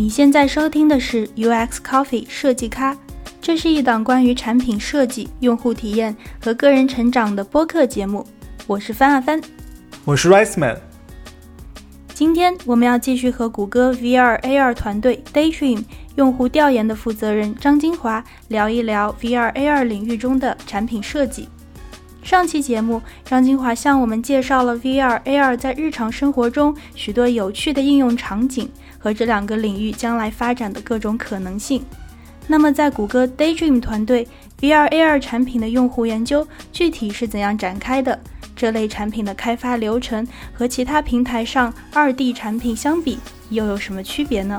[0.00, 2.96] 你现在收听的是 UX Coffee 设计咖，
[3.38, 8.26] 这是一档关于产品设计、用户体验和个人成长的播客节目。
[8.66, 9.38] 我是翻啊翻，
[10.06, 10.80] 我是 Rice Man。
[12.14, 15.84] 今天我们要继续和谷歌 VR AR 团队 Daydream
[16.16, 21.46] 用户调研的负责人张金华聊一聊 VR AR 领域中的产品设计。
[22.22, 31.82] 上期节目，张金华向我们介绍了 VR AR 在日常生活中许多有趣的应用场景和这两个领域将来发展的各种可能性。
[32.46, 34.28] 那么，在谷歌 Daydream 团队
[34.60, 38.20] ，VR AR 产品的用户研究具体是怎样展开的？
[38.56, 43.18] 这类产品的开发流程和其他平台上二 D 产品相比，
[43.48, 44.58] 又有什么区别呢？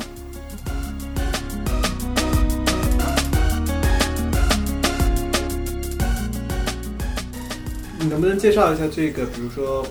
[8.00, 9.24] 你能不能介绍一下这个？
[9.28, 9.86] 比如说，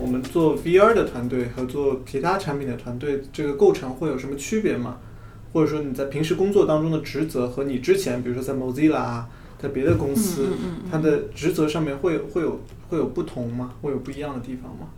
[0.00, 4.98] 我们做 VR 的团队和做其他产品的团队，这个构成会有什么区别吗？
[5.52, 9.28] 或者说你在平时工作当中的职责和你之前，比如说在 Mozilla 啊，
[9.60, 10.48] 在别的公司，
[10.90, 13.74] 它的职责上面会会有会有不同吗？
[13.82, 14.88] 会有不一样的地方吗？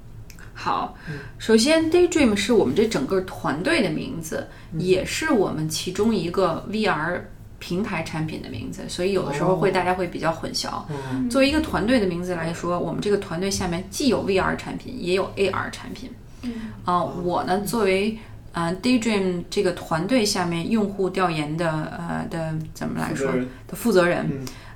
[0.52, 0.94] 好，
[1.38, 7.20] 首先 Daydream 是我们这整个团队的名字，也是我们其中一个 VR。
[7.60, 10.82] 平台产品的名字，所以有的时候会大家会比较混淆。
[11.30, 16.10] 作为一个团队的名字来说，我们这个团队下面既有 VR 产品，也有 AR 产品。
[16.84, 18.18] 啊，我呢作为
[18.52, 23.30] 呃 Daydream 这个团队下面用户调研的呃的怎么来说
[23.68, 24.26] 的负责人，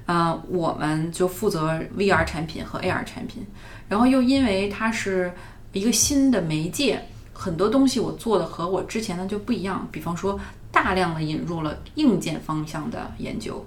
[0.04, 3.44] 呃，我们就负责 VR 产品和 AR 产品。
[3.88, 5.32] 然后又因为它是
[5.72, 9.88] 一个新的媒介，很多东西我做的和我之前的就不一样。
[9.90, 10.38] 比方说。
[10.74, 13.64] 大量的引入了硬件方向的研究，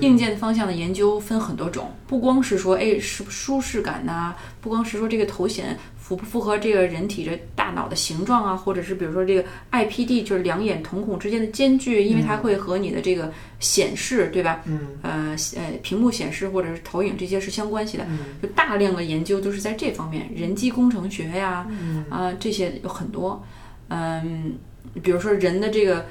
[0.00, 14.62] 硬件方向的研究分很多种，不光是说哎是舒适感呐，不光是说这个头显符不符合这个人体这大脑的形状啊，或者是比如说这个 IPD 就是两眼瞳孔之间的间距，因为它会和你的这个显示对吧？
[14.66, 18.06] 嗯，呃呃屏幕显示或者是投影这些是相关系的，
[18.40, 21.66] 就大量的研究都是在这方面，人机工程学呀，
[22.08, 23.44] 啊这些有很多，
[23.88, 24.54] 嗯，
[25.02, 26.06] 比如说人的这个。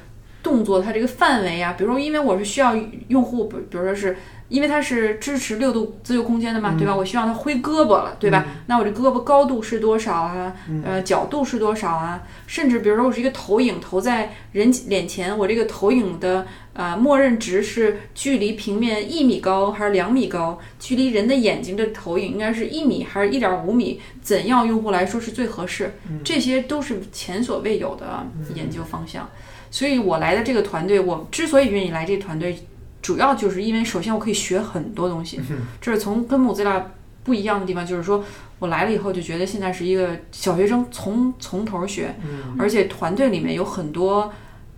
[0.45, 2.75] 动作它这个范围啊，比如说，因为我是需要
[3.07, 4.15] 用户，比比如说是
[4.47, 6.95] 因为它是支持六度自由空间的嘛，对吧？
[6.95, 8.45] 我希望它挥胳膊了，对吧？
[8.67, 10.53] 那我这胳膊高度是多少啊？
[10.85, 12.21] 呃，角度是多少啊？
[12.45, 20.59] 甚至比如说我是一个投影投在人脸前，我这个投影的呃默认值是距离平面一米高还是两米高？
[20.79, 23.99] 距离人的眼睛的投影应该是一米还是一点五米？
[24.21, 25.95] 怎样用户来说是最合适？
[26.23, 28.23] 这些都是前所未有的
[28.53, 29.27] 研究方向。
[29.75, 32.57] 所以我来的这个团队，我之所以愿意来这个团队，
[33.01, 35.37] 主要就是因为首先我可以学很多东西，
[35.81, 36.91] 这是从跟木资料
[37.25, 38.23] 不一样的地方，就是说
[38.59, 42.15] 我来了以后就觉得现在是一个小学生从从头学，
[42.57, 44.31] 而且团队里面有很多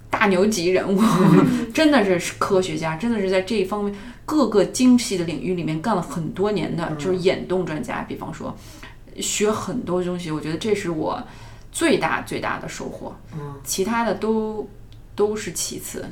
[0.10, 1.00] 大牛级人物，
[1.72, 8.02] 真的是科学家，真的是在这一方面各个精细的领域里面干了很多年的，就是眼动专家。
[8.08, 8.58] 比方说
[9.20, 11.22] 学很多东西，我觉得这是我
[11.72, 13.16] 最大最大的收获。
[13.64, 14.68] 其他的都。
[15.18, 16.06] 都是其次，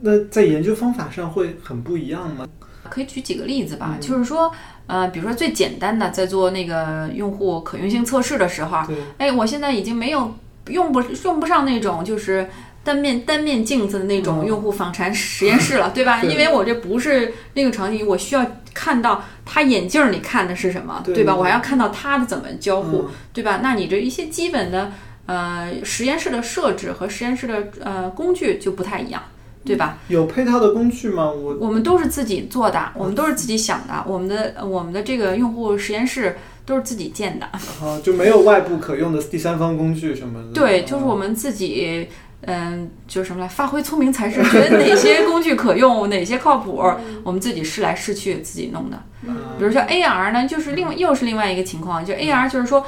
[0.00, 2.48] 那在研究方法上会很不一样吗？
[2.88, 4.50] 可以举几个例子吧，就是说，
[4.86, 8.78] 呃，比如说最简单的，在做那个用户可用性测试的时候，
[9.18, 10.34] 哎，我现在已经没有
[10.68, 12.48] 用不用不上那种就是
[12.82, 16.22] 单面单面镜子的那种用户访谈实验室了， 对吧？
[16.22, 21.36] 因为我这不是那个场景，我需要看到他眼镜里看的是什么，对吧？
[21.36, 23.60] 我还要看到他的怎么交互，对吧？
[23.62, 24.90] 那你这一些基本的。
[25.26, 29.20] 呃，实验室的设置和实验室的呃工具就不太一样，
[29.64, 29.98] 对吧？
[30.06, 31.28] 有配套的工具吗？
[31.28, 37.46] 我我们都是自己做的，我们都是自己想的，我们的我们的这个用户实验室都是自己建的。
[37.46, 40.52] 啊，就没有外部可用的第三方工具什么的。
[40.52, 42.06] 对，就是我们自己，
[42.42, 46.80] 嗯，就是什么来，发挥聪明才智，觉得哪些工具可用，哪些靠谱，
[47.24, 49.02] 我们自己试来试去自己弄的。
[49.58, 52.86] 比如说 AR 呢，就是另外又是另外一个情况，就 AR 就是说。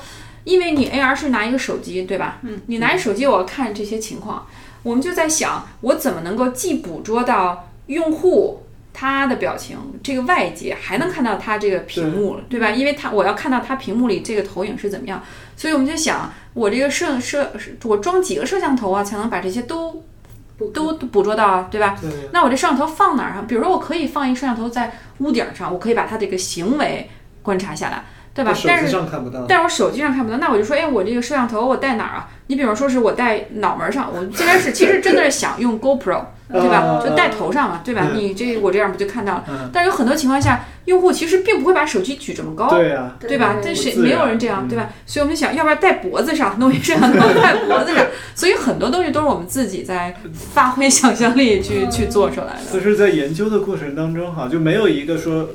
[0.48, 2.38] 因为你 AR 是拿一个手机，对吧？
[2.42, 4.46] 嗯，你拿一手机，我要看这些情况，
[4.82, 8.62] 我们就在想，我怎么能够既捕捉到用户
[8.94, 12.70] 他的表情，这个外界还能看到他这个屏幕，对吧？
[12.70, 15.22] 因为他我要看到他屏幕里这个投影是怎么样，
[15.54, 17.52] 所以我们就想，我这个摄摄
[17.84, 20.02] 我装几个摄像头啊，才能把这些都
[20.72, 21.96] 都捕捉到啊，对吧？
[22.00, 22.10] 对。
[22.32, 23.44] 那我这摄像头放哪儿啊？
[23.46, 27.08] 比如说，我可以放一个摄像头在屋顶上，我可以把它这个行为
[27.42, 28.02] 观察下来。
[28.38, 28.52] 对吧？
[28.54, 28.68] 但是
[29.48, 32.28] 但是我手机上看不到，那我就说，哎，我这个摄像头我带哪儿啊？
[32.46, 36.78] 你比方说是我戴脑门上，我现在是其实真的是想用 GoPro， 对吧？
[36.78, 38.06] 啊就戴头上嘛，对吧？
[38.12, 39.44] 嗯你这我这样不就看到了？
[39.48, 43.56] 嗯，但是有很多情况下，用户其实并不会把手机举这么高，对呀，对吧？
[43.62, 44.88] 但谁不自然没有人这样，嗯对吧？
[45.04, 52.72] 所以我们想要不然戴脖子上，弄一摄像头戴脖子上，所以很多东西都是我们自己在发挥想象力去去做出来的。
[52.72, 55.48] 就是在研究的过程当中哈，就没有一个说。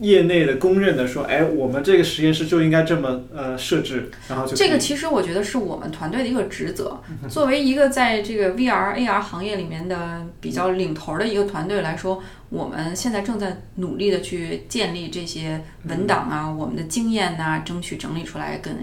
[0.00, 7.00] 呃业内的公认的说，哎，我们这个实验室就应该这么呃设置，然后就这个其实我觉得是我们团队的一个职责。
[7.28, 18.74] 作为一个在这个 VR、AR 行业里面的比较领头的一个团队来说，我们现在正在努力的去建立这些文档啊，我们的经验呐、争取整理出来跟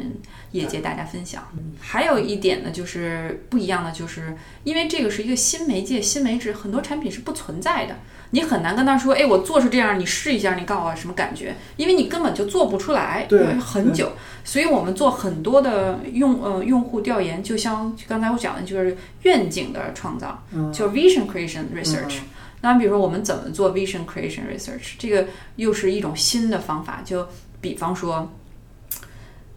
[0.51, 1.47] 业界大家分享。
[1.79, 7.95] 还有一点呢，就是不一样的，就是因为这个是一个新媒介、新媒质，很多产品是不存在的。
[8.31, 11.55] 你很难跟他说，哎，我做出这样，你试一下，你告诉我什么感觉？
[11.77, 14.11] 因为你根本就做不出来，对很久。
[14.43, 22.17] 所以我们做很多的用呃用户调研，就像刚才我讲的，就是愿景的创造，嗯就 vision creation research。
[22.65, 27.03] 那比如说我们怎么做 vision creation research，这个又是一种新的方法。
[27.05, 27.27] 就
[27.61, 28.27] 比方说，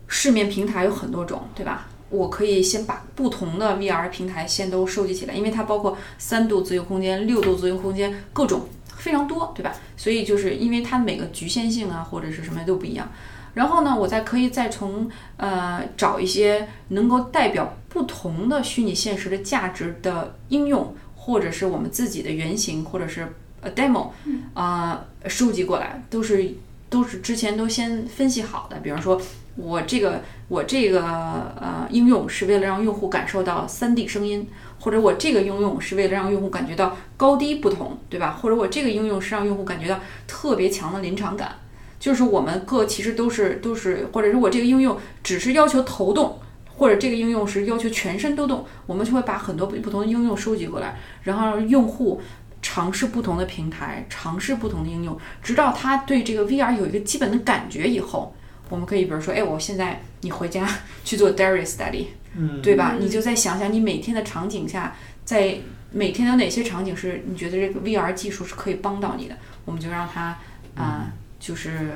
[0.06, 1.88] 市面平台有很多种，对吧？
[2.10, 9.74] 我可以先把不同的 VR 平台先都收集起来，因为它包括三度自由空间、六度自由空间，各种非常多，对吧？
[9.96, 13.10] 所以就是因为它每个局限性啊或者是什么都不一样。
[13.54, 20.94] 然后呢，我再可以再从呃找一些能够代表不同的虚拟现实的价值的应用，
[21.28, 23.28] 或者是我们自己的原型，或者是
[23.60, 24.08] 呃 demo，
[24.54, 26.54] 啊、收集过来，都是
[26.88, 28.78] 都是之前都先分析好的。
[28.78, 29.20] 比方说，
[29.56, 34.48] 我这个我这个呃应用是为了让用户感受到 3D 声音，
[34.80, 38.38] 或者我这个应用是为了让用户感觉到高低不同，对吧？
[38.40, 41.56] 或者我这个应用是让用户感觉到特别强的临场感。
[42.00, 46.38] 就是我们各其实都是都是，或者是我这个应用只是要求头动，
[46.78, 52.22] 或者这个应用是要求全身都动，我们就会把很多不不同的应用收集过来，然后让用户
[52.62, 58.34] 尝试不同的平台，尝试不同的应用，直到他对这个 VR 有一个基本的感觉以后，
[58.68, 60.68] 我们可以比如说，哎，我现在你回家
[61.04, 62.94] 去做 diary study，嗯，对吧？
[62.98, 65.56] 你就再想想你每天的场景下，在
[65.90, 70.36] 每天有哪些场景是你觉得这个 VR 技术是可以帮到你的，我们就让他
[70.74, 71.92] 啊、就是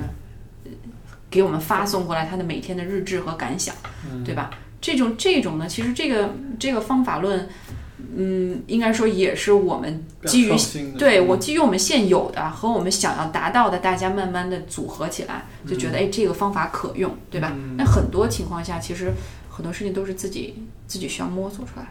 [0.65, 0.71] 呃
[1.31, 3.75] 给我们发送过来他的每天的日志和感想，
[4.25, 4.51] 对吧？
[4.83, 7.49] 这种这种呢，其实这个这个方法论，
[8.17, 10.53] 嗯，应该说也是我们基于
[10.99, 17.53] 对我基于我们现有的和我们想要达到的，大家慢慢的组合起来，就觉得哎这个方法可用，对吧？
[17.55, 19.13] 嗯那很多情况下，其实
[19.49, 20.55] 很多事情都是自己
[20.87, 21.87] 自己需要摸索出来。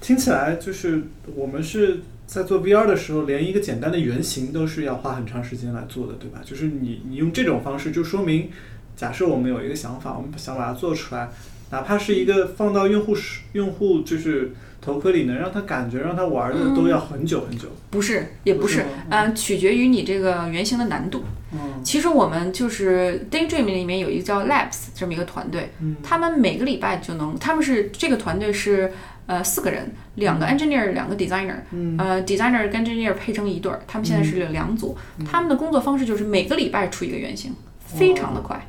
[0.00, 6.40] 听起来就是我们是在做 VR 的时候，连一个简单的原型都是要花很长时间来做的，对吧？
[6.42, 8.50] 就是你你用这种方式，就说明，
[8.96, 11.28] 假设我们有一个想法，我们想把它做出来，
[11.70, 17.68] 哪怕是一个放到用户使用户就是头盔里，能让他感觉让他玩的，都要很久很久。
[17.90, 21.22] 不是，也不是嗯、取决于你这个原型的难度。
[21.52, 21.82] 嗯。
[21.84, 25.96] 其实我们就是 Daydream 里面有一个叫 Labs 这么一个团队，嗯。
[26.02, 28.90] 他们每个礼拜就能，他们是这个团队是
[29.26, 31.96] 呃四个人，两个 engineer，两个 designer，嗯。
[31.98, 34.96] 呃 designer 跟 engineer 配成一对儿，他们现在是两组，
[35.30, 37.54] 他们的工作方式就是每个礼拜出一个原型，
[37.86, 38.56] 非常的快。
[38.56, 38.60] 哦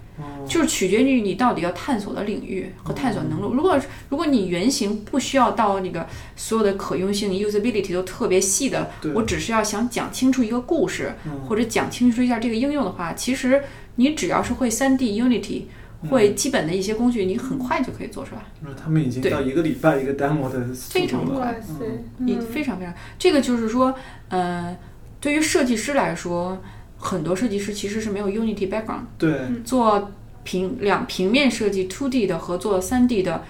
[0.47, 3.55] 就是取决于你到底要探索的领域和探索能力。
[3.55, 3.79] 如果
[4.09, 13.63] 如果你原型不需要到那个所有的可用性 usability 都特别细的，我只是要想讲清楚一个故事，嗯或者讲清楚一下这个应用的话，其实
[13.95, 15.63] 你只要是会 3D Unity，
[16.09, 18.41] 会基本的一些工具，你很快就可以做出来。
[18.61, 21.39] 那他们已经对到一个礼拜一个 demo 的非常度了。
[21.39, 21.85] 哇塞，
[22.17, 23.93] 你嗯非常非常，这个就是说，
[24.29, 24.75] 呃，
[25.19, 26.61] 对于设计师来说，
[26.97, 29.05] 很多设计师其实是没有 Unity background。
[29.17, 30.11] 对，做
[30.43, 33.43] 平两平面设计 two D 的和做三 D 的，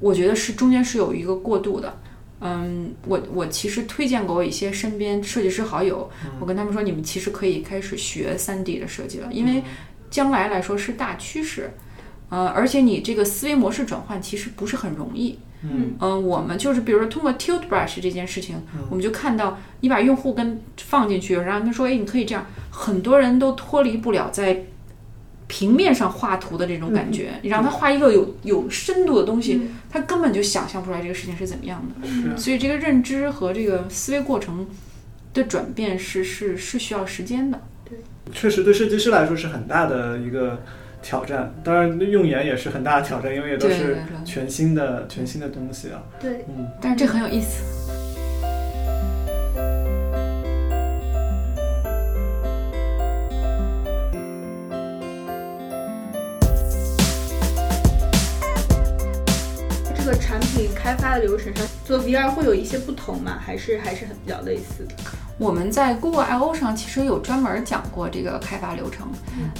[0.00, 1.98] 我觉得是中间是有一个过渡的。
[2.40, 9.62] 嗯，我我其实推荐过我一些身边设计师好友，我跟他们说，你们其实可以开始学三 D 的设计了，因为
[10.10, 11.70] 将来来说是大趋势。
[12.30, 15.38] 呃，而且你这个思维模式转换其实不是很容易。
[15.64, 24.64] 嗯嗯，我们就是比如说通过 Tilt Brush 这件事情，我们就看到你把用户跟放进去，然后他说，哎，你可以这样，很多人都脱离不了在
[25.48, 27.32] 平面上画图的这种感觉。
[27.42, 32.36] 你让他画一个有有深度的东西，他根本就想象不出来这个事情是怎么样的。
[32.36, 34.66] 所以这个认知和这个思维过程
[35.34, 37.60] 的转变是是是需要时间的。
[37.84, 37.98] 对
[38.32, 40.62] 确实对设计师来说是很大的一个
[41.02, 46.02] 挑战，当然用眼也是很大的挑战，因为也都是全新的全新的东西啊。
[46.20, 47.81] 对，嗯，但是这很有意思。
[61.84, 63.38] 做 VR 会有一些不同吗？
[63.40, 64.94] 还是还是很比较类似的？
[65.38, 69.08] 我们在 Google I/O 上其实有专门讲过这个开发流程，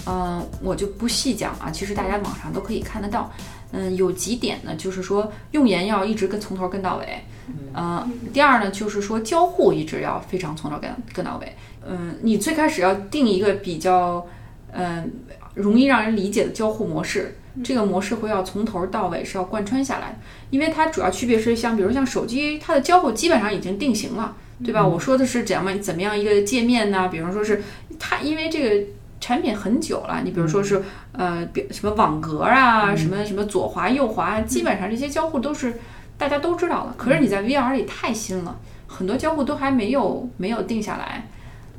[0.07, 3.31] 嗯、我就不细讲啊，其实大家网上都可以看得到。
[3.75, 7.25] 嗯，有几点呢，就是说用研要一直跟从头跟到尾，
[7.73, 11.57] 呃，第二呢，就是说交互一直要非常从头跟跟到尾。
[11.89, 14.27] 嗯，你最开始要定一个比较
[14.73, 15.11] 嗯
[15.55, 17.35] 容易让人理解的交互模式，
[17.65, 20.17] 这个模式会要从头到尾是要贯穿下来的，
[20.51, 24.37] 因为它主要区别是像比如像手机，它的交互基本上已经定型了。
[24.65, 24.87] 对吧？
[24.87, 27.09] 我说的是怎么怎么样一个界面呢？
[27.09, 27.61] 比如说是
[27.99, 28.87] 它，因为这个
[29.21, 30.81] 产品很久了，你比如说是
[31.11, 35.81] 呃，比什么网格啊，什么什么左滑右滑，基本上这些交互都是
[36.17, 36.95] 大家都知道了。
[36.97, 38.57] 可是你在 VR 里太新了，
[38.87, 41.27] 很多交互都还没有没有定下来。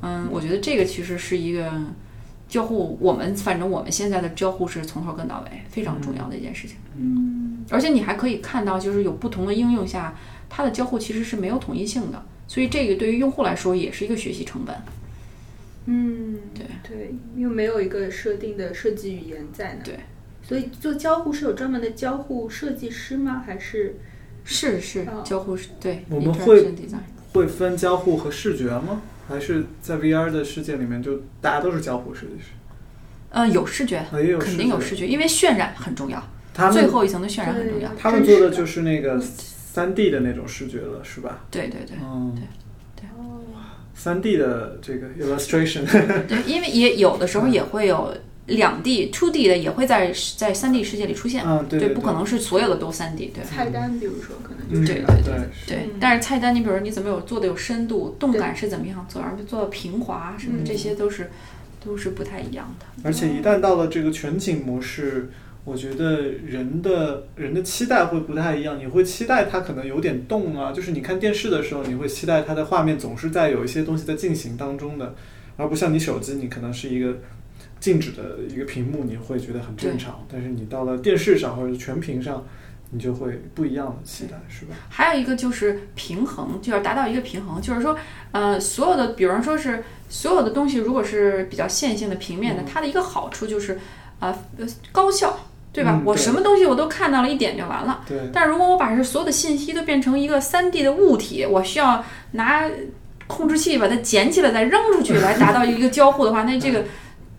[0.02, 1.72] 嗯，我觉得这个其实是一个
[2.54, 6.78] 交互，我们反正我们现在的交互是从头跟到尾，非常重要的一件事情。
[6.96, 10.16] 嗯，而且你还可以看到，就是有不同的应用下，
[10.48, 12.24] 它的交互其实是没有统一性的。
[12.48, 14.76] 所以这个对于用户来说也是一个学习成本。
[15.88, 19.84] 嗯，对对，又没有一个设定的设计语言在那。
[19.84, 20.00] 对，
[20.44, 23.42] 所以做交互是有专门的交互设计师吗？
[23.44, 23.96] 还是
[24.44, 26.72] 是是哦交互是对，我们会
[27.34, 29.02] 会分交互和视觉吗？
[29.28, 32.52] 还是在 VR 的世界里面就大家都是交互设计师？
[33.32, 36.22] 呃有视觉，啊也有肯定有视视觉，因为渲染很重要，
[36.54, 37.90] 他们最后一层的渲染很重要。
[37.98, 41.40] 他们做的就是那个三 D 的那种视觉了，是吧？
[41.50, 42.38] 对对对嗯，
[42.96, 43.42] 对哦，
[43.96, 45.84] 三 D 的这个 illustration，
[46.28, 48.16] 对，因为也有的时候也会有
[48.48, 51.44] 两 D、two D 的也会在在三 D 世界里出现。
[51.46, 53.44] 嗯，对对，不可能是所有的都三 D，对。
[53.44, 55.34] 菜单比如说可能就嗯，是对对对
[55.68, 61.32] 对嗯，但是菜单你比如说你怎么有做的有深度，动感是怎么样，做而做到平滑什么这些都是
[61.84, 62.86] 都是不太一样的。
[63.04, 65.30] 而且一旦到了这个全景模式，
[65.64, 68.78] 我觉得人的人的期待会不太一样。
[68.78, 75.16] 你会期待它可能有点动啊，就是你看电视的时候，你会期待它的画面总是在有一些东西在进行当中的，
[75.56, 77.16] 而不像你手机，你可能是一个
[77.84, 80.26] 静止的一个屏幕，你会觉得很正常。
[80.32, 82.42] 但是你到了电视上或者全屏上，
[82.92, 84.74] 你就会不一样的期待，是吧？
[84.88, 87.94] 还有一个就是平衡，就要达到一个平衡，就是说，
[88.32, 93.74] 呃，所有的，比方说是所有的东西，如果是比较线性的平面的，嗯它的一个好处就是，
[94.20, 95.38] 啊、呃，高效，
[95.74, 95.92] 对吧？
[95.92, 98.06] 嗯对我什么东西我都看到了一点就完了。
[98.08, 102.64] 对，但如果我把这所有的信息都变成一个三 D 的物体，我需要拿
[103.28, 106.86] 控制器把它捡起来再扔出去来达到一个交互的话，那这个，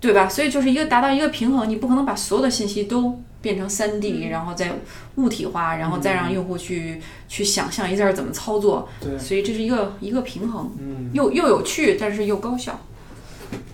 [0.05, 0.29] 对吧？
[0.29, 4.71] 所以就是一个达到一个平衡，你不可能把所有的信息都变成三 D，然后再
[5.15, 8.87] 物体化，然后再让用户去去想象一下怎么操作。
[9.01, 12.79] 对，所以这是一个一个平衡，嗯，又又有趣，但是又高效。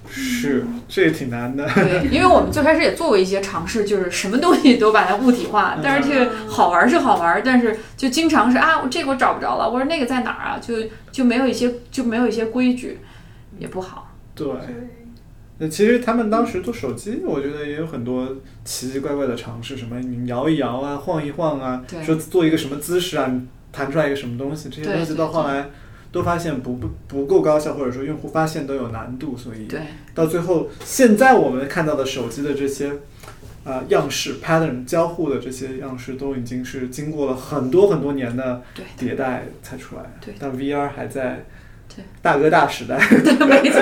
[0.08, 1.68] 是，这也挺难的。
[1.74, 10.58] 对，因为我们最开始也做过一些尝试，就是什么东西都把它物体化，但是这个好玩是好玩，但是就经常是啊，我这个我找不着了，我说那个在哪儿啊？
[10.60, 10.74] 就
[11.10, 13.00] 就没有一些就没有一些规矩，
[13.58, 14.12] 也不好。
[14.34, 14.46] 对。
[15.60, 25.68] 对那其实他们当时做手机，我觉得也有很多奇奇怪怪的尝试，什么你摇一摇啊，晃一晃啊，对说做一个什么姿势啊，你弹出来一个什么东西，这些东西到后来
[26.10, 29.80] 都发现不不不够高效，或者说用户发现都有难度，所以对
[30.14, 32.90] 到最后，现在我们看到的手机的这些
[33.64, 40.02] 呃样式 pattern 交互的这些样式，都已经是经过了很多很多年的对迭代才出来。
[40.24, 41.44] 对但 VR 还在
[41.94, 42.96] 对大哥大时代。
[43.46, 43.80] 没错，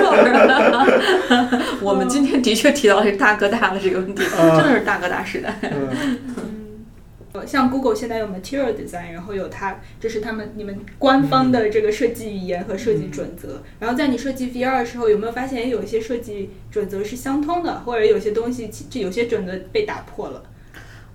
[1.81, 5.55] 我们今天的确提到这大哥大的这个问题，啊真的是大哥大时代。
[5.61, 6.85] 嗯，
[7.33, 13.61] 呃，像 Google 现在有 Material Design，然后有它，这是他们你们官方的这个设计语言和设计准则。
[13.79, 20.43] 然后在你设计 VR 的时候，有没有发现也有一些设计准则是相通的，或者有些东西其这有些准则被打破了？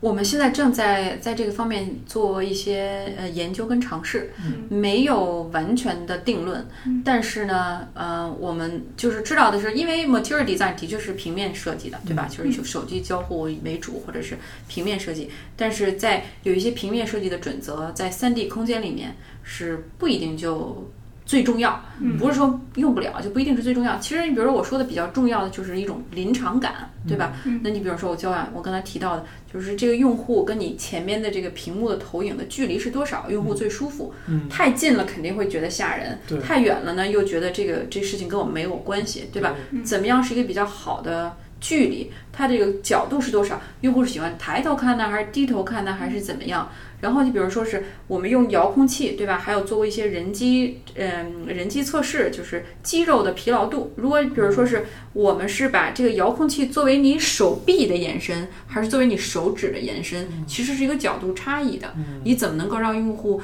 [0.00, 4.32] 我们现在正在在这个方面做一些呃研究跟尝试，
[4.68, 6.66] 没有完全的定论，
[7.04, 12.28] 但是呢，呃，我们就是知道的是，因为 material design 的确是平面设计的，对吧？
[12.30, 14.36] 就是手手机交互为主，或者是
[14.68, 20.90] 平面设计，但是在有一些平面设计的准则，在 3D 空间里面是不一定就。
[21.26, 21.82] 最重要，
[22.18, 23.98] 不是说用不了就不一定是最重要。
[23.98, 27.32] 其实你比如说我说的比较重要的就是一种临场感，对吧？
[27.62, 34.12] 那你比如说我教完我刚才提到的，就是这个用户跟你前面的这个屏幕的投影的距离是多少，用户最舒服。
[34.28, 39.54] 嗯太近了肯定会觉得吓人，太远了呢又觉得这个这事情跟我没有关系，对吧？
[39.82, 43.61] 怎么样是一个比较好的距离，它这个角度是多少？
[43.80, 46.70] 用户是喜欢抬头看呢，还是低头看呢，还是怎么样？
[47.00, 49.37] 然后你比如说是我们用遥控器，对吧？
[49.37, 53.92] 还有做过一些人机，嗯，人机测试，就是肌肉的疲劳度。
[53.96, 61.94] 如果比如说是我们是把这个遥控器作为你手臂的延伸，还是作为你手指的延伸，其实是一个角度差异的。
[62.25, 63.42] 你怎么能够让用户？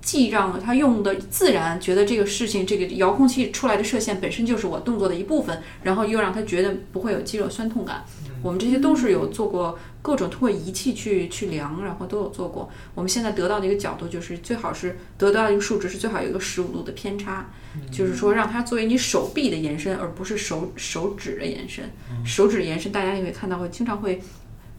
[0.00, 8.04] 既让他用的自然，觉得这个事情，这个遥控器出来的射线本身就是我动作的一部分，然后又让他觉得不会有肌肉酸痛感。
[8.42, 12.70] 我们这些都是有做过各种通过仪器去去量，然后都有做过。
[12.94, 17.50] 我们现在得到的一个角度就是最好是得到一个数值是最好有一个十五度的偏差，
[17.92, 21.84] 就是说让它作为你手臂的延伸，而不是手手指的延伸。
[22.24, 24.22] 手指延伸，大家也会看到会经常会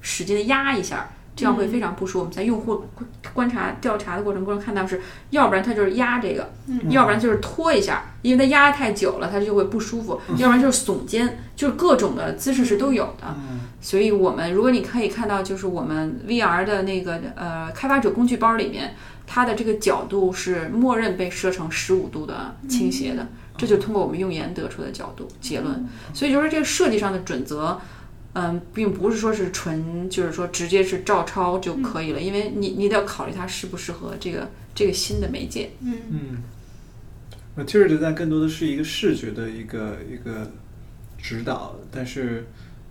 [0.01, 1.13] 使劲的压一下。
[1.35, 2.19] 这样会非常不舒服。
[2.19, 2.83] 我们在用户
[3.33, 6.51] 观察调查的过程中看到是，要不然他就是压这个，
[6.89, 13.35] 要不然就是拖一下，因为他压太久了，他就会不舒服；要不然就是耸肩，就是各种的姿势是都有的。
[13.79, 18.95] 所以，我们如果你可以看到，就是我们 VR 的那个呃开发者工具包里面，
[19.25, 25.87] 它的这个角度是默认被设成十五度的倾斜的，这就通过我们用眼得出的角度结论。
[26.13, 27.79] 所以，就是这个设计上的准则。
[28.33, 35.71] 嗯，并不是说是纯，就是说直接是照抄就可以了，因为你你得要考虑它适不适合这个这个新的媒介。
[35.81, 36.37] 嗯嗯
[37.57, 40.49] ，Material Design 更多的是一个视觉的一个一个
[41.17, 42.45] 指导，但是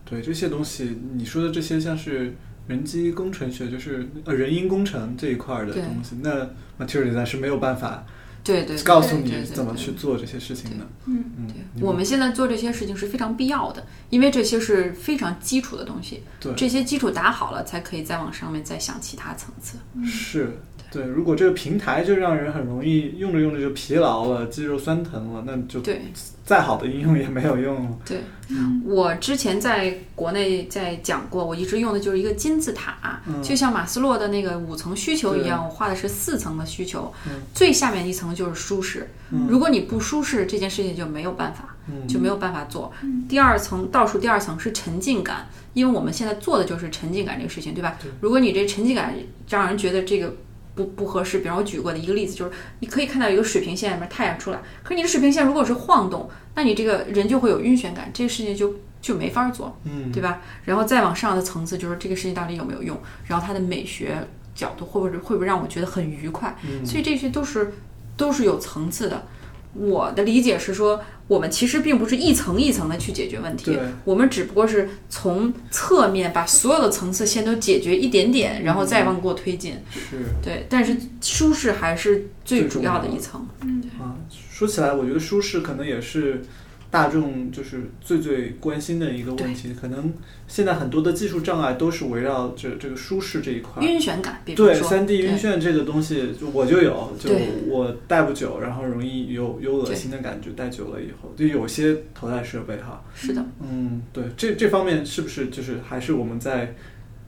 [0.05, 2.35] 对这些东西，你说的这些像是
[2.69, 6.45] 人机工程学，就是呃人因工程这一块的东西，那
[6.79, 8.05] Material Design 是没有办法。
[8.43, 10.87] 对对，告诉你怎么去做这些事情的。
[11.07, 11.49] 嗯嗯，
[11.81, 16.23] 我们现在做这些事情是非常必要的，因为这些是非常基础的东西。
[16.41, 19.79] 对，这些基础打好了，才可以再往上面再想其他层次。
[20.05, 20.59] 是。
[20.91, 26.03] 对，如果这个平台就让人很容易用着用着就疲劳了，肌肉酸疼了，那就对，
[26.45, 27.97] 再好的应用也没有用。
[28.05, 28.23] 对，
[28.85, 37.13] 我之前在国内在讲过，我一直用的就是一个金字塔，就像马斯洛的那个五层需求一样，我画的是四层的需求，
[37.55, 39.09] 最下面一层就是舒适。
[39.49, 41.77] 如果你不舒适，这件事情就没有办法，
[42.09, 42.93] 就没有办法做。
[43.29, 47.97] 第二层倒数第二层是沉浸感，因为我们现在做的就是沉浸感这个事情，对吧？
[48.21, 49.15] 如果你这沉浸感
[49.49, 50.35] 让人觉得这个。
[50.85, 60.41] 不不合适，比方我举过的一个例子就是，你可以看到一个水平线里面太阳出来，可是你的水平线如果是晃动，那你这个人就会有晕眩感，这个事情就就没法做，嗯，对吧？
[60.65, 67.73] 然后再往上的层次就是这个事情到底有没有用，然后它的美学角度会不会会不会让我觉得很愉快，所以这些都是
[68.17, 69.27] 都是有层次的。
[69.75, 79.77] 我的理解是说，我们其实并不是一层一层的去解决问题，我们只不过是从侧面把所有的层次先都解决一点点，然后再往过推进。
[79.93, 83.47] 是，对，但是舒适还是最主要的一层。
[83.63, 84.17] 嗯，啊，
[84.51, 86.43] 说起来，我觉得舒适可能也是。
[86.91, 90.13] 大众就是最最关心的一个问题，可能
[90.49, 93.83] 现在很多的技术障碍都是围绕着这个舒适这一块。
[93.83, 97.31] 晕眩感，对，三 D 晕眩这个东西，就我就有，就
[97.67, 103.03] 我戴不久，然后容易有有恶心的感觉，戴久了以后，就有些头戴设备哈。
[103.15, 106.75] 是的，嗯，对，这这方面是不是就是还是我们在。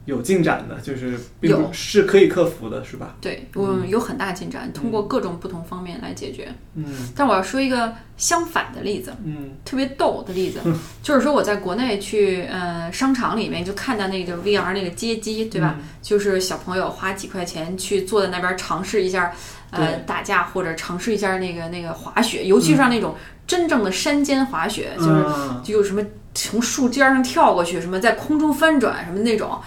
[0.04, 3.14] 有进展的，就是有是可以克服的，是吧？
[3.20, 6.52] 对，我有很大进展，通过各种不同方面来解决。
[6.74, 6.84] 嗯，
[7.14, 10.58] 但我要说一个相反的例子，嗯，特别逗的例子，
[11.04, 15.76] 就是说我在国内去呃商场里面就看到那个 VR 那个街机，对吧？
[16.02, 19.32] 就是小朋友花几块钱去坐在那边尝试一下
[19.70, 23.14] 呃打架或者尝试一下那个那个滑雪，尤其是那种
[23.46, 25.24] 真正的山间滑雪，就是
[25.62, 26.02] 就有什么
[26.34, 29.60] 从树尖上跳过去，什么在空中翻转什么那种。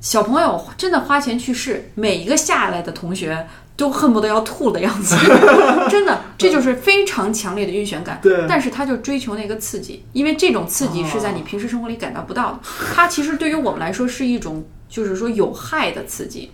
[0.00, 5.14] 小朋友真的花钱去试，每一个下来的同学都恨不得要吐的样子，
[5.90, 8.18] 真的，这就是非常强烈的晕眩感。
[8.22, 12.60] 对，但是他就追求那个刺激，因为这种刺激是在你平时生活里感到不到的。
[12.94, 16.50] 它其实对于我们来说是一种，就是说有害的刺激。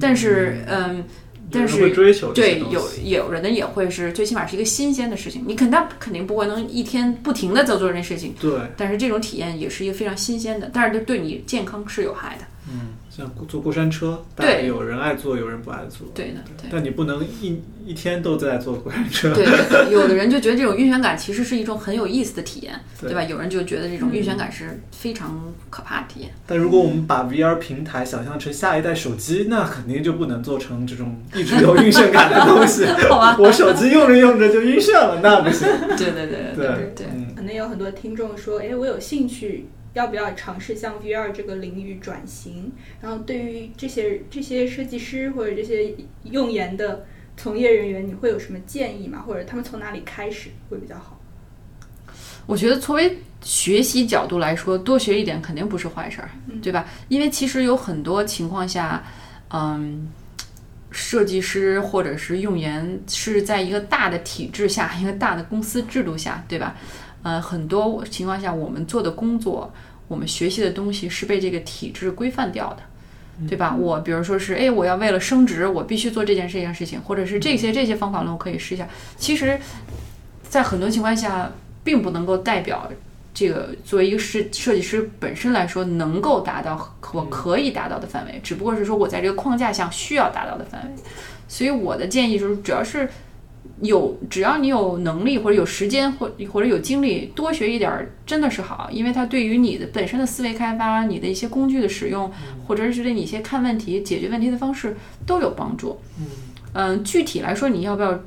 [0.00, 1.04] 但是，嗯，
[1.50, 1.90] 但是
[2.34, 5.44] 对有有人呢也会是，最起码是一个新鲜的事情。
[5.46, 8.34] 你肯定肯定不会能一天不停的在做这件事情。
[8.40, 12.44] 对，但是这种体验也是一个非常新鲜的，但是对你健康是有害的。
[12.68, 16.08] 嗯，像坐过山车，对，有人爱坐，有人不爱坐。
[16.12, 19.32] 对的，但你不能一一天都在坐过山车。
[19.32, 19.46] 对，
[19.92, 23.22] 有的人就觉得这种晕眩感其实是一种很有意思的体验，对吧？
[23.22, 26.30] 有人就觉得这种晕眩感是非常可怕的体验。
[26.44, 32.84] 但如果我们把 VR 平台想象成下一代手机，那肯定就不能做成这种一直有晕眩感的东西。
[33.08, 35.68] 好吧，我手机用着用着就晕眩了，那不行。
[35.96, 39.68] 对对对对对，可能有很多听众说，哎，我有兴趣。
[39.94, 42.70] 要不要尝试向 VR 这个领域转型？
[43.00, 49.24] 然后对于这些这些设计师或者这些用研的从业人员，你会有什么建议吗？
[49.26, 51.18] 或者他们从哪里开始会比较好？
[52.46, 56.28] 我觉得作为学习角度来说，多学一点肯定不是坏事儿，
[56.60, 56.86] 对吧？
[57.08, 59.02] 因为其实有很多情况下，
[59.48, 60.08] 嗯，
[60.90, 66.76] 设计师或者是用研是在一个大的体制下，一个大的公司制度下，对吧？
[67.24, 69.72] 呃，很多情况下，我们做的工作，
[70.06, 72.82] 我们学习的东西是被这个体制规范掉的。
[73.48, 73.74] 对吧？
[73.74, 78.86] 我比如说是，哎，我要为了升职，我必须做这件这件事情，或者是这些这些方法论我可以试一下。
[79.16, 79.58] 其实，
[80.48, 81.50] 在很多情况下，
[81.82, 82.88] 并不能够代表
[83.34, 91.02] 这个作为一个设设计师本身来说能够达到我可以达到的范围，只不过是说我在这个框架下需要达到的范围。
[91.48, 93.10] 所以我的建议就是，主要是。
[93.80, 102.30] 有，只要你有能力或者有时间或或者有精力，多学一点儿真的是好，因为它对于你的本身的思维开发、你的一些工具的使用，
[102.66, 106.00] 或者是对你一些看问题、解决问题的方式都有帮助。
[106.72, 108.18] 嗯，具体来说，你要不要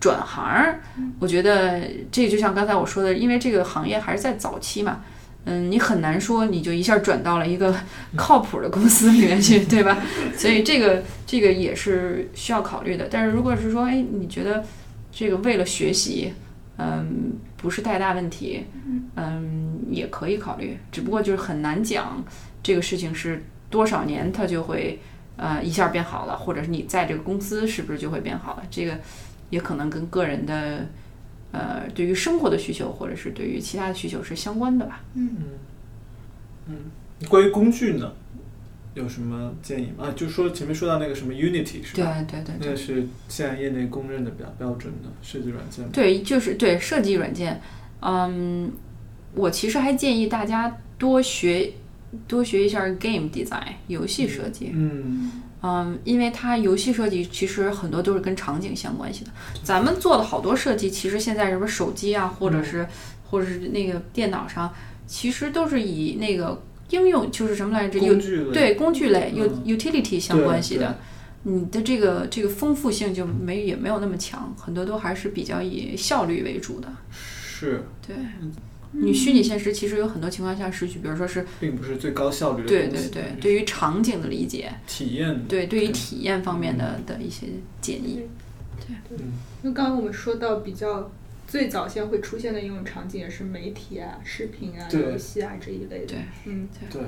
[0.00, 0.74] 转行？
[1.18, 5.00] 我觉得这就像刚才我说的，因为这个行业还是在早期嘛。
[5.50, 7.74] 嗯，你很难说你就一下转到了一个
[8.14, 9.96] 靠谱的公司里面去， 对吧？
[10.36, 13.08] 所以这个这个也是需要考虑的。
[13.10, 14.62] 但是如果是说，哎，你觉得
[15.10, 16.34] 这个为了学习，
[16.76, 18.66] 嗯，不是太大问题，
[19.16, 20.76] 嗯，也可以考虑。
[20.92, 22.22] 只不过就是很难讲
[22.62, 25.00] 这个事情是多少年它就会
[25.36, 28.62] 呃一下变好了，或者是你在这个公司是不是就会变好了？
[28.70, 28.98] 这个
[29.48, 30.86] 也可能跟个人的。
[31.50, 35.02] 呃，对于生活的需求，或者是对于其他的需求是相关的吧。
[35.14, 35.30] 嗯
[36.66, 36.74] 嗯
[37.28, 38.12] 关于工具呢，
[38.94, 40.04] 有什么建议吗？
[40.04, 42.24] 啊，就说前面说到那个什么 Unity 是吧？
[42.28, 45.88] 对对对，那是现在业内公认的比较标准的设计软件。
[45.90, 47.60] 对，就是对设计软件。
[48.00, 48.70] 嗯，
[49.34, 51.72] 我其实还建议大家多学
[52.26, 54.70] 多学一下 Game Design 游戏设计。
[54.74, 54.90] 嗯。
[54.94, 55.42] 嗯，
[56.04, 59.30] 因为它游戏设计其实很多都是跟场景相关系的。
[59.62, 62.86] 咱们做的好多设计，其实现在什么手机啊，或者是
[63.24, 64.72] 或者是那个电脑上，
[65.06, 67.98] 其实都是以那个应用就是什么来着？
[67.98, 70.96] 工具对工具类有 utility 相关系的，
[71.42, 76.88] 你的这个这个丰富性就没也没有那么强，很多都还是比较以效率为主的。
[77.10, 78.14] 是，对。
[78.92, 87.46] 你虚拟现实其实有很多情况下是去，比如说是，并不是最高效率的对对对，对于场景的理解，体验，对，对于体验方面的的一些
[87.80, 88.22] 建议。
[88.86, 91.10] 对，嗯，那刚刚我们说到比较
[91.46, 96.06] 最早先会出现的应用场景也是媒体啊、视频啊、游戏啊这一类的。
[96.06, 97.02] 对，嗯，对。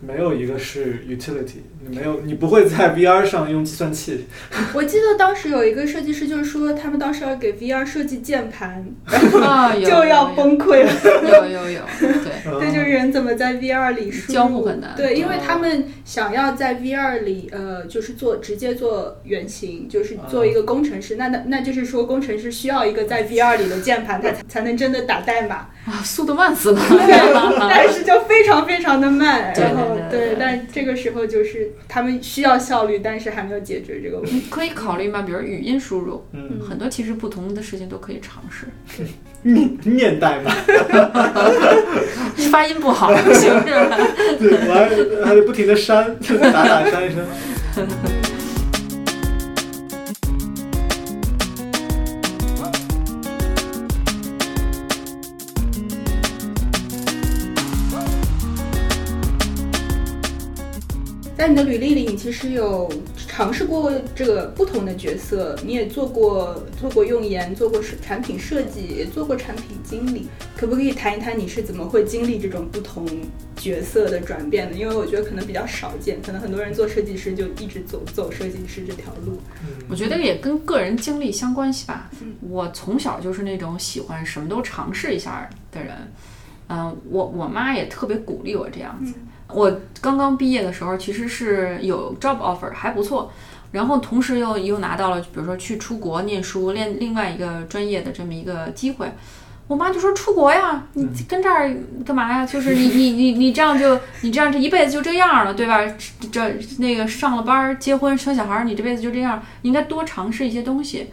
[0.00, 4.26] 没有一个是 utility，你没有，你不会在 VR 上用计算器。
[4.74, 8.84] 我记得当时有一个设计师就是说，他们当时要给 VR 设计键盘，
[9.42, 10.92] 啊就要崩溃了。
[11.22, 14.34] 有有有，对，对，就是人怎么在 VR 里输入？
[14.34, 14.94] 交互很难。
[14.96, 21.16] 对，因为他们想要在 VR 里，呃，就是做直接做原型，就是做一个工程师。
[21.16, 25.70] 那那那就是说，工程师需要一个在 VR 里的键盘，他才能真的打代码。
[25.86, 26.80] 啊，速度慢死了。
[27.68, 29.96] 但是就非常非常的慢，然后。
[30.10, 34.46] 对，但这个时候就是他们需要效率，但是还没有解决这个问题。
[34.50, 35.22] 可以考虑吗？
[35.22, 38.66] 比如语音输入，嗯，很多其实不同的事情都可以尝试。
[39.42, 40.50] 念念代码，
[42.50, 43.96] 发音不好不行是吧？
[44.38, 46.16] 对，我还还得不停的删，
[46.52, 47.24] 打打删一删。
[61.56, 70.26] 你的履历里，你其实有尝试过这个不同的角色，你也做过做过用研，做过产品设计，也做过产品经理。
[70.54, 73.06] 可不可以谈一谈你是怎么会经历这种不同
[73.56, 74.76] 角色的转变的？
[74.76, 79.40] 因为我觉得可能比较少见，可能很多人做设计师就一直走走设计师这条路。
[79.88, 82.10] 我觉得也跟个人经历相关系吧。
[82.50, 85.94] 我从小就是那种喜欢什么都尝试一下的人。
[86.68, 89.14] 嗯，我我妈也特别鼓励我这样子。
[89.48, 93.30] 我刚刚毕业的时候，其实是有 job offer 还不错，
[93.72, 99.10] 然后同时又又拿到了，比如说去出国念书，练另外一个专业的这么一个机会。
[99.68, 102.46] 我妈就说：“出国呀，你跟这儿干嘛呀？
[102.46, 105.80] 就是你你你你这样就你这样这一辈子就这样了，对吧？
[106.30, 111.08] 这那个上了班结婚生小孩，你这辈子就这样，你应该多尝试一些东西。”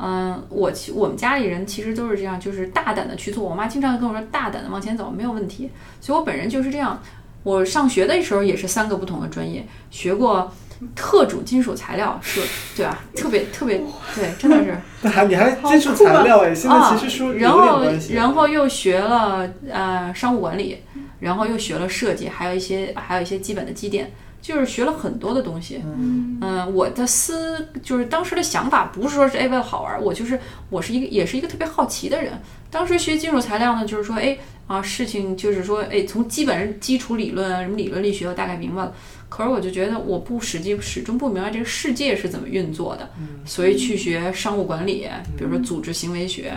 [0.00, 3.42] 嗯，我其我们家里人其实都是这样，就是大胆的去做。
[3.44, 5.68] 我妈经常跟我说：“大胆的往前走，没有问题。”
[6.00, 6.98] 所以，我本人就是这样。
[7.42, 10.52] 我上学的时候也是三个不同的专业，学过
[10.94, 12.40] 特主金属材料，是，
[12.76, 13.04] 对吧？
[13.16, 13.80] 特别特别，
[14.14, 14.76] 对，真的是。
[15.02, 16.54] 那还你还金属材料哎？
[16.54, 20.78] 现在其实说然后然后又学了呃商务管理，
[21.20, 25.82] 然后又学了设计，还有一些还有一些基本的积淀，就是学了很多的东西。
[25.84, 30.38] 嗯，我的思就是当时的想法不是说是哎为了好玩，我就是
[30.70, 32.32] 我是一个也是一个特别好奇的人，
[32.70, 38.94] 当时学金属材料呢，就是说，哎啊，事情就是说，哎，从基本基础理论啊，什么理论力学，我大概明白了。
[39.28, 43.08] 可是我就觉得我不实际始终不明白这个世界是怎么运作的，
[43.44, 46.52] 所以去学商务管理，比如说组织行为学。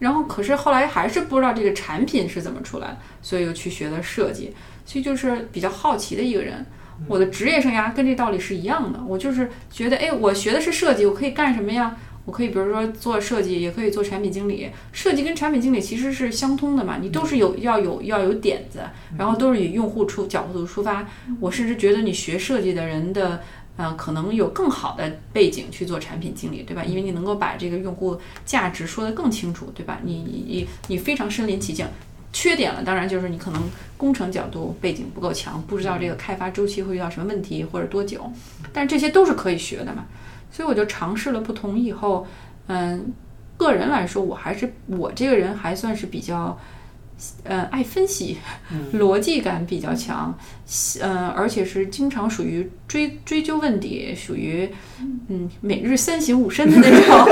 [0.00, 4.52] 然后可是后来还是不知道这个产品是怎么出来，所以又去学了设计。
[4.84, 6.64] 所以就是比较好奇的一个人。
[7.08, 11.96] 我的职业生涯跟这道理是一样的，我就是觉得，哎，我学的是设计，我可以干什么呀？
[12.24, 14.70] 我可以比如说做设计，也可以做产品经理。
[14.92, 18.80] 设计跟产品经理其实是相通的嘛，你都是有要有要有点子，
[19.18, 21.06] 然后都是以用户出角度出发。
[21.40, 23.42] 我甚至觉得你学设计的人的，
[23.76, 26.82] 呃，可能有更好的背景去做产品经理，对吧？
[26.84, 30.00] 因为你能够把这个用户价值说得更清楚，对吧？
[30.02, 31.86] 你你你你非常身临其境。
[32.32, 33.62] 缺点了，当然就是你可能
[33.96, 38.28] 工程角度背景不够强，不知道这个开发周期会遇到什么问题或者多久，
[38.72, 40.04] 但这些都是可以学的嘛。
[40.54, 42.24] 所以我就尝试了不同以后，
[42.68, 43.12] 嗯，
[43.56, 46.56] 个人来说，我还是我这个人还算是比较，
[47.42, 48.38] 呃，爱分析，
[48.92, 50.32] 逻辑感比较强，
[51.00, 54.70] 嗯，而且是经常属于追追究问题，属于
[55.26, 57.24] 嗯每日三省吾身的那种，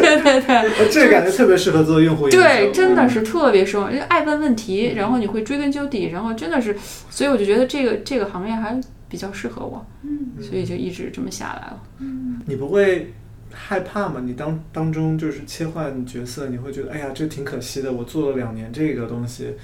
[0.00, 6.74] 对 对对，这感觉特别适合做用户研究，对，真的是特别适合，爱问问题，然后你会追根究底，然后真的是，
[7.10, 8.80] 所以我就觉得这个这个行业还。
[9.08, 11.82] 比较适合我，嗯，所以就一直这么下来了。
[11.98, 13.12] 嗯，你不会
[13.52, 14.20] 害怕吗？
[14.24, 17.92] 你当当中就是切换角色，你会觉得哎呀，这挺可惜的。
[17.92, 19.54] 我做了两年这个东西，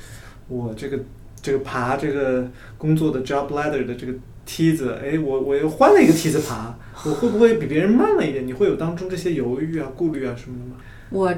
[0.48, 0.98] 我这个
[1.40, 4.14] 这个爬这个工作的 job ladder 的这个
[4.46, 6.74] 梯子，哎，我我又换了一个梯子爬，
[7.04, 8.46] 我会不会比别人慢了一点？
[8.46, 10.76] 你会有当中这些犹豫啊、顾虑啊什么的吗？
[11.10, 11.34] 我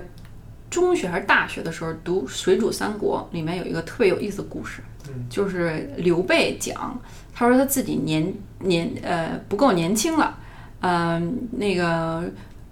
[0.70, 4.82] 中学还是大学的时候读《水煮三国》，里面有一个特别有意思的故事，
[5.28, 7.00] 就是刘备讲。
[7.36, 10.38] 他说他自己年年呃不够年轻了，
[10.82, 12.22] 嗯，那个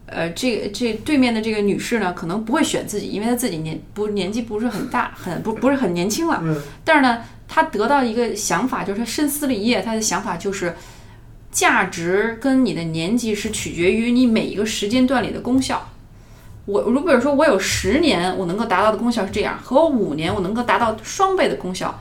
[0.07, 6.40] 呃这这对面的这个女士呢，可能不会选自己，因为她自己年不年纪不是很大，很不不是很年轻了。
[6.45, 6.57] 嗯。
[6.85, 10.73] 但是呢，他得到一个想法，就是他深思了一夜，他的想法就是，
[11.51, 15.90] 价值跟你的年纪是取决于你每一个时间段里的功效。
[16.66, 22.01] 我如果说我有十年我能够达到的功效是这样，和我五年我能够达到双倍的功效。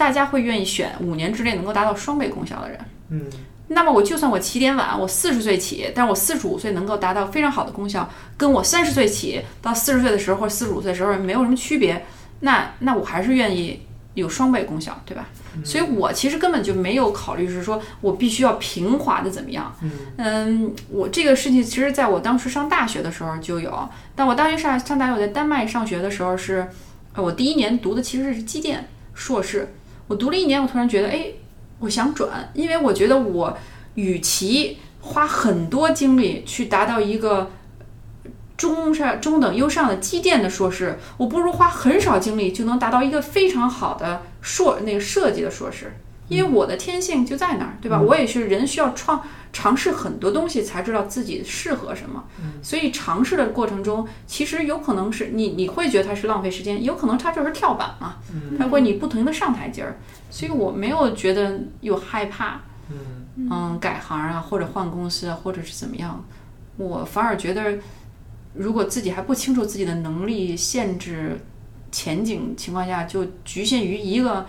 [0.00, 2.80] 大家会愿意选五年之内能够达到双倍功效的人。
[3.10, 3.26] 嗯，
[3.68, 12.02] 那么我就算我起点晚，我四十岁起，但是我四十五岁能够达到非常好的功效，跟我三十岁起到四十岁的时候或者四十五岁的时候没有什么区别。
[12.40, 13.82] 那那我还是愿意
[14.14, 15.28] 有双倍功效，对吧？
[15.62, 19.76] 所以我其实根本就没有考虑是说我必须要平滑的怎么样。
[20.16, 23.86] 嗯，我这个事情其实在我当时上大学的时候就有。
[24.16, 26.66] 但我当时上上大学，我在丹麦上学的时候是，
[27.16, 29.68] 我第一年读的其实是机电硕士。
[30.10, 31.26] 我读了一年，我突然觉得，哎，
[31.78, 33.56] 我想转，因为我觉得我
[33.94, 37.48] 与其花很多精力去达到一个
[38.56, 45.96] 中上、中等、优上的机电的硕士，我不如花很少精力就能达到一个非常好的硕那个设计的硕士，
[46.30, 48.00] 因为我的天性就在那儿，对吧？
[48.00, 49.22] 我也是人需要创。
[49.52, 52.22] 尝试很多东西才知道自己适合什么，
[52.62, 58.18] 所以尝试的过程中，其实有可能是你你会觉得它是浪费时间，有可能它就是跳板嘛，
[58.56, 59.98] 它会你不停的上台阶儿，
[60.30, 62.60] 所以我没有觉得有害怕，
[63.34, 66.24] 嗯改行啊或者换公司啊或者是怎么样，
[66.76, 67.76] 我反而觉得
[68.54, 71.36] 如果自己还不清楚自己的能力限制
[71.90, 74.46] 前景情况下，就局限于一个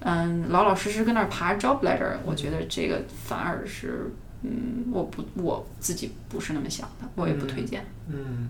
[0.00, 4.10] 嗯老老实实跟那儿爬 job ladder，我觉得这个反而是。
[4.42, 7.84] 嗯，我不，我自己不是那么想的，我也不推荐。
[8.08, 8.48] 嗯，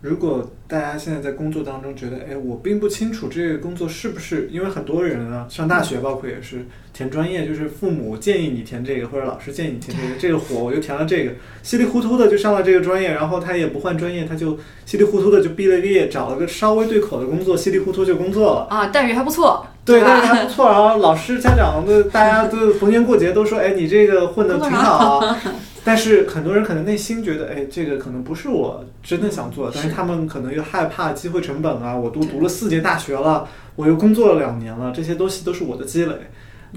[0.00, 11.32] 如果大家现在在工作当中觉得，哎，我并不清楚这个工作是不是，因为很多人啊，上大学包括也是填专业，就是父母建议你填这个，或者老师建议你填这个， 这个火我就填了这个，
[11.62, 19.66] 稀里糊涂的就上了这个专业，然后他也不换专业，他就稀里糊涂的就毕了业，找了个稍微对口的工作，稀里糊涂就工作了啊，待遇还不错。
[19.86, 20.68] 对，但是还不错。
[20.68, 25.22] 然后老师、家长的，大家都逢年过节都说：“哎，你这个混的挺好。”
[25.84, 31.96] 但是很多人可能内心觉得：“哎，这个可能不是我真的想做。”但是他们可能又害怕机会成本啊！
[31.96, 36.14] 我都读了四年大学了，我又工作了两年了，这些东西都是我的积累。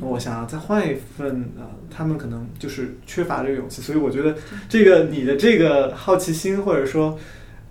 [0.02, 3.82] 我想要再换一份啊，他们可能就是缺乏这个勇气。
[3.82, 4.36] 所以我觉得
[4.70, 7.18] 这个你的这个好奇心，或者说。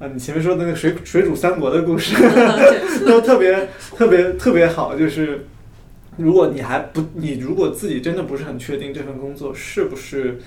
[0.00, 2.14] 啊，你前面说的那个水水煮三国的故事，
[3.04, 4.96] 都特别特别特别好。
[4.96, 5.46] 就是
[6.16, 10.38] 如果你还不，你如果自己真的不是很确定这份工作是不是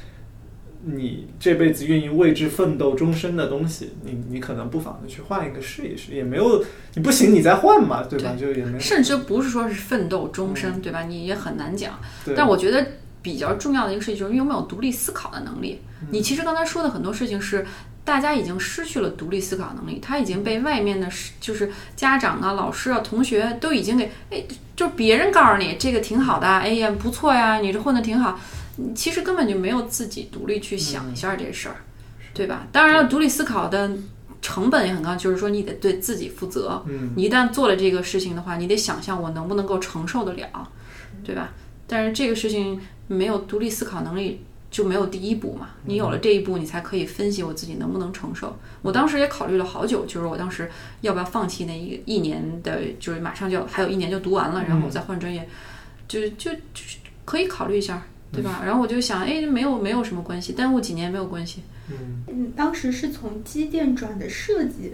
[0.86, 6.64] 你这辈子愿意为之奋斗终身的东西，你你可能不妨的去换一个试一试，也没有
[6.96, 8.34] 你不行，你再换嘛，对吧？
[8.40, 11.04] 就也没甚至不是说是奋斗终身，对吧？
[11.04, 12.00] 你也很难讲。
[12.34, 12.88] 但我觉得
[13.22, 15.82] 比较重要的一个事情就是你有没有独立思考的能力。
[16.10, 17.66] 你其实刚才说的很多事情是。
[18.04, 21.08] 大家已经失去了独立思考能力，他已经被外面的，
[21.40, 24.44] 就是家长啊、老师啊、同学都已经给，哎，
[24.76, 28.40] 就是别人告诉你这个挺好的，哎呀不错呀，你这混的挺好，
[28.96, 31.76] 其实根本就没有自己独立去想一下这事儿，
[32.34, 32.66] 对吧？
[32.72, 33.92] 当然了，独立思考的
[34.42, 36.84] 成本也很高，就是说你得对自己负责，
[37.16, 40.68] 你一旦做了这个事情的话，你得想象我能不能够承受得了，
[41.24, 41.52] 对吧？
[41.86, 44.44] 但是这个事情没有独立思考能力。
[44.72, 45.72] 就没有第一步嘛？
[45.84, 48.58] 你有了这一步，你才可以分析我自己能不能承受。
[48.82, 55.46] 我当时也考虑了好久，就是我当时要不要放弃那一一年的，就是马上就还有一年就读完了，然后我再换专业，
[56.08, 58.62] 就就就是可以考虑一下，对吧？
[58.66, 61.64] 然后我就想，哎，没有没有什么关系，耽误几年没有关系。
[61.90, 64.94] 嗯嗯，当时是从机电转的设计，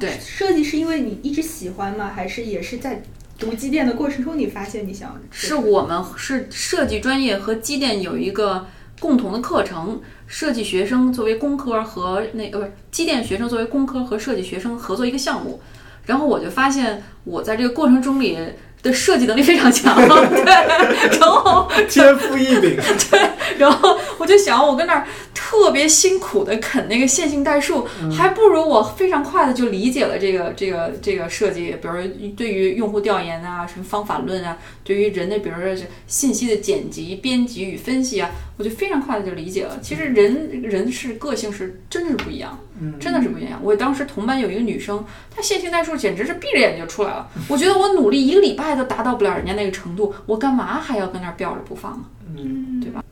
[0.00, 2.08] 对，设计是因为你一直喜欢吗？
[2.08, 3.02] 还是也是在
[3.38, 5.20] 读机电的过程中你发现你想？
[5.30, 8.66] 是我们是设计专业和机电有一个。
[9.02, 15.60] 共同的课程，设计学生作为工科和那呃不是机电学生作为工科和设计学生合作一个项目，
[16.06, 18.38] 然后我就发现我在这个过程中里
[18.82, 22.76] 的设计能力非常强， 对，然后 天赋异禀，
[23.10, 32.02] 对，然后我就想我跟那儿特别辛苦的啃那个线性代数，还不如我非常快的就理解了这个这个这个设计，比如说
[32.36, 38.30] 对于用户调研啊，什么方法论啊，对于人的比如说是信息的剪辑、编辑与分析啊。
[38.58, 42.56] 我就非常快的就理解了，其实人人是个性是真的是不一样，
[42.98, 43.60] 真的是不一样。
[43.62, 47.28] 我当时同班有一个女生，她线性代数简直是闭着眼就出来了。
[47.48, 52.04] 我觉得我努力一个礼拜都达到不了人家那个程度，我干嘛还要跟那儿吊着不放呢？
[52.36, 53.02] 嗯，对吧？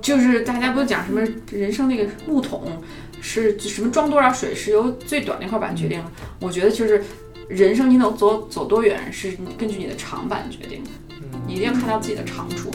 [0.00, 2.82] 就是大家不讲什么人生那个木桶
[3.20, 6.10] 是什么装多少水是由最短那块板决定的。
[6.40, 7.02] 我觉得就是
[7.46, 10.90] 人生你能走走多远是根据你的长板决定的，
[11.46, 12.70] 你一定要看到自己的长处。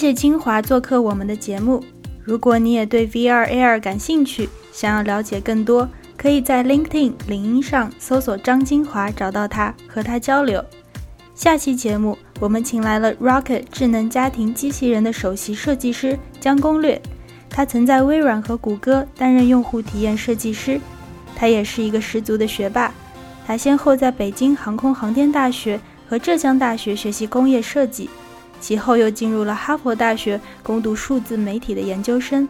[0.00, 1.84] 谢谢金华做客我们的节目。
[2.24, 5.86] 如果你也对 VR AR 感兴趣，想要了解更多，
[6.16, 10.64] 可以在 LinkedIn 领英上搜索张金华，找到他和他交流。
[11.34, 16.98] 下期节目我们请来了 Rocket 智能家庭机器人的首席设计师江攻略，
[17.50, 20.80] 他曾在微软和谷歌担任用户体验设计师，
[21.36, 22.90] 他也是一个十足的学霸。
[23.46, 28.08] 他先后在北京航空航天大学和浙江大学学习工业设计。
[28.60, 32.48] 其后又进入了哈佛大学攻读数字媒体的研究生。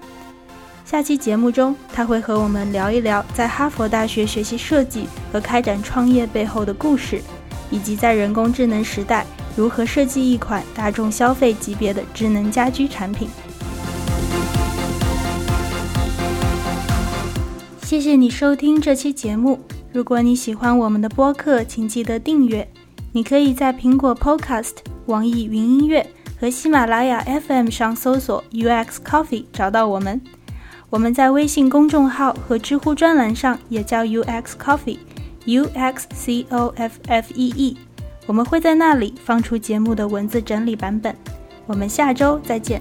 [0.85, 7.23] 下期节目中，他会和我们聊一聊在哈佛大学学习设计和开展创业背后的故事，
[7.71, 9.25] 以及在人工智能时代
[9.57, 13.29] 如何设计一款大众消费级别的智能家居产品。
[17.83, 19.61] 谢谢你收听这期节目。
[19.93, 22.69] 如果你喜欢我们的播客，请记得订阅。
[23.13, 24.75] 你可以在苹果 Podcast。
[25.11, 26.07] 网易云音乐
[26.39, 30.21] 和喜马拉雅 FM 上搜索 UX Coffee 找到我们。
[30.89, 37.77] 我们在微信公众号和知乎专栏上也叫 UX Coffee，U X C O F F E E。
[38.27, 41.15] 我们会在那里放出节目的文字整理版本。
[41.67, 42.81] 我们下周再见。